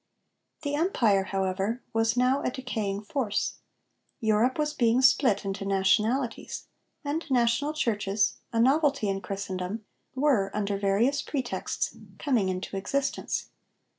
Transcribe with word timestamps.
The 0.63 0.73
Empire, 0.73 1.25
however, 1.25 1.83
was 1.93 2.17
now 2.17 2.41
a 2.41 2.49
decaying 2.49 3.03
force. 3.03 3.59
Europe 4.19 4.57
was 4.57 4.73
being 4.73 4.99
split 5.03 5.45
into 5.45 5.63
nationalities; 5.63 6.65
and 7.05 7.29
national 7.29 7.73
churches 7.73 8.37
a 8.51 8.59
novelty 8.59 9.07
in 9.09 9.21
Christendom 9.21 9.85
were, 10.15 10.49
under 10.55 10.75
various 10.75 11.21
pretexts, 11.21 11.95
coming 12.17 12.49
into 12.49 12.75
existence. 12.77 13.49